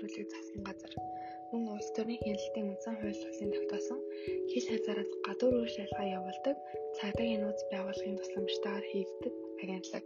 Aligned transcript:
хуулийг 0.00 0.28
засгийн 0.30 0.64
газар 0.68 0.92
мөн 1.50 1.62
улс 1.74 1.88
төрийн 1.96 2.20
хяналтын 2.24 2.68
үндсэн 2.70 2.94
хууль 3.00 3.20
хурлын 3.22 3.54
тогтоосон 3.54 4.00
хил 4.50 4.66
хязгаараас 4.70 5.10
гадуур 5.26 5.54
үйл 5.64 5.76
ажиллагаа 5.82 6.14
явуулдаг 6.18 6.56
цагдаагийн 6.98 7.42
нууц 7.42 7.60
байгууллагын 7.72 8.18
тусламжтайгаар 8.20 8.86
хийгддэг 8.92 9.34
агентлаг. 9.62 10.04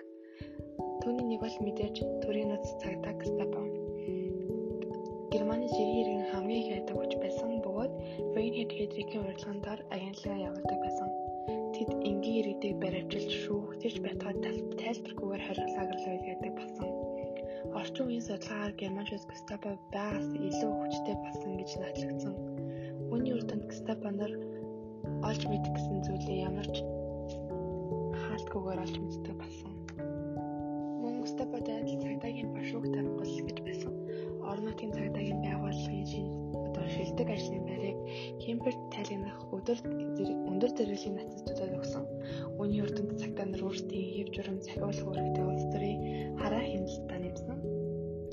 Түүний 1.03 1.27
нэг 1.29 1.41
бол 1.43 1.57
мэдээж 1.67 1.97
төрийн 2.23 2.49
нууц 2.51 2.67
цагдаа 2.83 3.15
Гестапо. 3.21 3.61
Германы 5.33 5.67
жирийн 5.75 6.01
иргэн 6.03 6.27
хамгийн 6.33 6.63
их 6.63 6.71
байдаг 6.75 6.97
хүч 6.97 7.13
байсан 7.25 7.51
бөгөөд 7.65 7.93
Рейнхед 8.37 8.71
Хедрикийн 8.79 9.27
урилган 9.27 9.59
дор 9.67 9.81
агентлагаа 9.95 10.47
явуулдаг 10.49 10.79
байсан. 10.87 11.09
Тэд 11.75 11.91
энгийн 12.09 12.39
иргэдийг 12.41 12.74
Орчин 17.95 18.11
үеийн 18.11 18.27
судалгаагаар 18.27 18.75
Германчууд 18.75 19.25
Гестапо 19.31 19.71
байгаас 19.95 20.31
илүү 20.35 20.73
хүчтэй 20.83 21.15
болсон 21.15 21.53
гэж 21.63 21.71
нотлогдсон. 21.79 22.35
Үүний 23.15 23.33
үр 23.39 23.45
дүнд 23.47 23.71
Гестапо 23.71 24.11
нар 24.11 24.33
олж 25.23 25.43
мэдэх 25.47 25.71
гэсэн 25.79 26.03
зүйлээ 26.03 26.43
ямар 26.43 26.67
ч 26.75 26.83
хаалтгүйгээр 28.19 28.83
олж 28.83 28.97
мэддэг 28.99 29.35
болсон. 29.39 29.73
Мөн 31.07 31.23
Гестапод 31.23 31.67
адил 31.71 32.03
цагдаагийн 32.03 32.51
башууг 32.51 32.85
тавьгал 32.91 33.31
гэж 33.47 33.59
байсан. 33.63 33.95
Орон 34.43 34.67
нутгийн 34.67 34.91
цагдаагийн 34.99 35.41
байгууллагын 35.47 36.07
шин 36.11 36.27
одоо 36.67 36.85
шилдэг 36.91 37.29
ажлын 37.31 37.63
байрыг 37.63 37.99
Кемберт 38.43 38.81
тайлгнах 38.91 39.39
өдөр 39.55 39.79
өндөр 40.51 40.71
зэрэглэлийн 40.75 41.15
нацистуудад 41.15 41.79
өгсөн. 41.79 42.05
Үүний 42.59 42.83
үр 42.83 42.91
дүнд 42.91 43.23
цагдаа 43.23 43.47
нар 43.47 43.63
өөрсдийн 43.63 44.11
хэв 44.19 44.29
журам 44.35 44.59
захиулах 44.67 45.07
үүрэгтэй 45.07 45.45
улс 45.47 45.67
төрийн 45.71 46.01
хараа 46.43 46.65
хяналтаа 46.67 47.19
нэмсэн. 47.23 47.84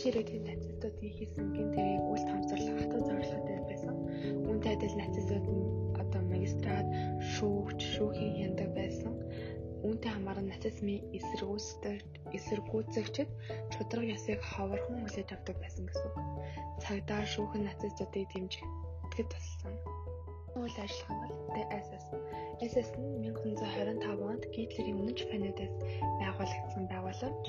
Чирээдийн 0.02 0.50
нацистуудын 0.50 1.14
хийсэн 1.14 1.46
гинтэйг 1.54 2.02
үл 2.10 2.26
хамсарлах 2.26 2.78
хатуу 2.82 3.02
зорилготой 3.06 3.60
байсан. 3.70 3.96
Үүнтэй 4.50 4.74
адил 4.74 4.96
нацистууд 4.98 5.46
нь 5.46 5.66
одоо 6.02 6.22
магистрат, 6.26 6.88
шүүгч, 7.38 7.80
шүүхийн 7.94 8.34
хяндаг 8.42 8.70
байсан. 8.74 9.14
Үүнтэй 9.86 10.10
хамааран 10.10 10.50
нацизмын 10.50 11.06
эсэргүүцэгчд 12.34 13.30
шудраг 13.78 14.06
ясыг 14.10 14.42
ховорхон 14.42 15.06
хүлээж 15.06 15.30
авдаг 15.38 15.58
байсан 15.62 15.86
гэсэн. 15.86 16.12
Цагдаа 16.82 17.22
шүүхэн 17.34 17.70
нацистуудыг 17.70 18.26
дэмжихэд 18.34 19.28
туссан. 19.30 19.74
Үйл 20.60 20.78
ажиллагаа 20.84 21.28
нь 21.32 21.38
ДСС. 21.56 22.06
СС 22.60 22.90
нь 23.00 23.24
1925 23.24 24.20
онд 24.32 24.44
Гитлерийн 24.52 25.00
өмнөж 25.00 25.20
Фанидас 25.32 25.74
байгуулагдсан 26.20 26.84
байгууламж 26.92 27.46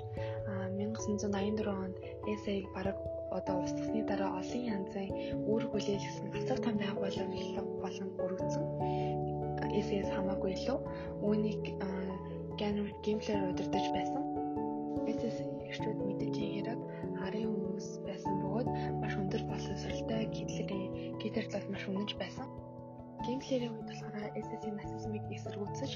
1984 0.79 1.67
онд 1.83 1.97
СА-г 2.43 2.67
бараг 2.77 2.99
одоо 3.39 3.57
устгасны 3.65 4.07
дараа 4.07 4.39
олон 4.39 4.63
янзын 4.77 5.11
үр 5.51 5.63
хүлээлгэсэн 5.67 6.31
асар 6.39 6.59
том 6.63 6.75
байгууламж 6.79 7.43
болон 7.83 8.09
өргөцсөн. 8.25 8.67
СС 9.83 10.09
хамаагүй 10.15 10.51
илүү 10.55 10.79
үүнийг 11.27 11.63
Генри 12.61 12.95
Гимплер 13.05 13.51
удирдах 13.51 13.87
байсан. 13.99 14.23
СС 15.11 15.37
эрхчүүд 15.67 15.99
мэдээжийн 16.07 16.53
хэрэг 16.55 16.81
харын 17.19 17.51
хүмүүс 17.51 17.89
байсан 18.07 18.35
бөгөөд 18.43 18.69
маш 19.01 19.15
өндөр 19.19 19.43
боловсралтай 19.51 20.23
Гитлерийн 20.37 21.19
Гитлерт 21.19 21.67
маш 21.73 21.83
үнэнч 21.91 22.15
байсан. 22.23 22.47
Гимплерийн 23.27 23.75
үед 23.75 23.89
болохоор 23.89 24.15
СС-ийн 24.45 24.77
нацизмыг 24.79 25.25
эсэргүүцэж 25.37 25.93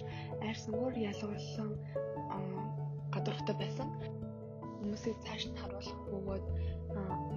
айрсангаар 0.46 0.94
ялгуулсан 1.10 1.68
гадуурхтай 3.14 3.56
байсан. 3.58 3.88
Хүмүүсийг 4.80 5.16
цааш 5.26 5.42
нь 5.50 5.58
харуулах 5.60 5.98
бөгөөд 6.12 6.44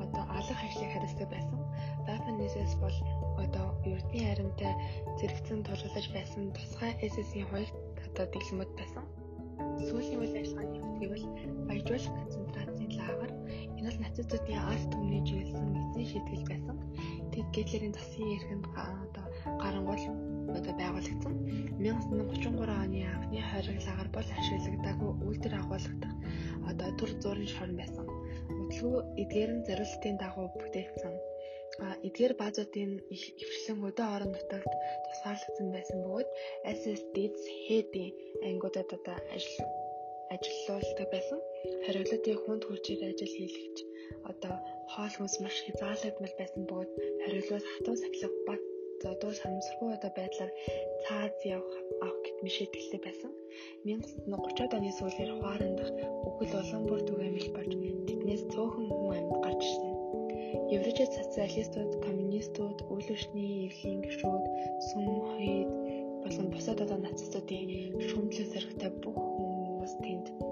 одоо 0.03 0.23
алах 0.37 0.61
ажлыг 0.67 0.91
хариуцдаг 0.93 1.27
байсан. 1.33 1.59
Waffen-SS 2.05 2.73
бол 2.83 2.97
одоо 3.43 3.67
Ердийн 3.93 4.27
харимтай 4.29 4.73
зэрэгцэн 5.19 5.59
тулгалж 5.65 6.07
байсан 6.13 6.53
тусгай 6.55 6.91
СС-ийн 7.09 7.47
хоёр 7.51 7.69
одоо 8.07 8.25
дэглэмүүд 8.33 8.71
байсан. 8.79 9.05
Сүүлийн 9.87 10.19
үйл 10.21 10.39
ажиллагааны 10.39 10.79
хувьд 10.79 10.99
гэвэл 11.01 11.25
баяжуулах 11.67 12.15
концентрацийн 12.19 12.91
лагер 12.99 13.31
энэ 13.77 13.87
бол 13.87 13.99
нацистуудын 14.03 14.59
арт 14.71 14.87
түмний 14.91 15.21
жийлсэн 15.27 15.67
эзэн 15.79 16.05
шийтгэл 16.11 16.49
байсан. 16.51 16.77
Тэд 17.31 17.47
Гитлерийн 17.55 17.95
засгийн 17.95 18.35
эрхэнд 18.35 18.65
одоо. 18.75 19.25
1933 21.79 22.75
оны 22.83 23.01
анхны 23.07 23.39
хориглагаар 23.39 24.09
бол 24.11 24.29
ашиглагдаагүй 24.39 25.11
үйлдвэр 25.27 25.55
агуулгадах 25.63 26.13
одоо 26.69 26.89
төр 26.99 27.11
зургийн 27.23 27.53
шорон 27.55 27.75
байсан. 27.79 28.05
Удалгүй 28.51 28.95
эдгээр 29.23 29.51
нь 29.55 29.65
зориултын 29.67 30.15
дагуу 30.19 30.47
бүтээгдсэн. 30.59 31.15
А 31.83 31.87
эдгээр 32.07 32.33
баазуудын 32.41 32.91
хөвчлэн 33.39 33.79
өдөө 33.89 34.07
орон 34.15 34.31
нутагт 34.35 34.71
тусгаарлагдсан 35.07 35.67
байсан 35.75 35.97
бөгөөд 36.03 36.29
SSD-д 36.79 37.35
хэд 37.65 37.93
ангиудад 38.47 38.89
одоо 38.97 39.17
ажил 39.35 39.63
ажиллуулдаг 40.35 41.07
байсан. 41.15 41.39
Хариултын 41.85 42.37
хүнд 42.43 42.63
хүчээр 42.67 43.01
ажил 43.07 43.33
хийлгэж 43.37 43.77
одоо 44.31 44.55
хоол 44.91 45.13
хүнс 45.15 45.35
маш 45.43 45.55
хязгаарлагдмал 45.65 46.35
байсан 46.39 46.61
бөгөөд 46.69 46.91
хариулуус 47.23 47.65
хатуу 47.71 47.95
сахилга 48.01 48.29
бат 48.47 48.61
одоо 49.13 49.31
санамсаргүй 49.31 49.89
одоо 49.95 50.11
байдлаар 50.17 50.51
цаад 51.05 51.35
явах 51.55 51.75
авах 52.03 52.19
гэт 52.25 52.37
мишэтгэлтэй 52.43 53.01
байсан. 53.03 53.31
1930-ад 53.85 54.75
оны 54.77 54.91
сүүлээр 54.99 55.31
Хуаран 55.39 55.73
дахь 55.79 55.95
бүхэл 56.23 56.53
улаан 56.59 56.83
бүр 56.87 57.01
түгээмэл 57.07 57.49
болж 57.55 57.73
тэднээс 58.07 58.43
цөөхөн 58.51 58.87
хүн 58.91 59.11
амьд 59.17 59.33
гарч 59.45 59.61
ирсэн. 59.63 59.93
Еврейчүүд 60.75 61.11
социалистууд, 61.19 61.91
коммунистууд, 62.05 62.79
үйл 62.93 63.09
өчний 63.15 63.69
эвлийн 63.69 64.01
гишүүд, 64.05 64.43
сүм, 64.89 65.05
хойд 65.29 65.71
болон 66.23 66.47
бусад 66.53 66.79
одоо 66.83 66.97
нацистуудын 67.01 67.95
шүүмжлэл 68.07 68.51
зэрэгтэй 68.53 68.91
бүх 69.01 69.17
хүмүүс 69.17 69.93
тэнд 70.03 70.48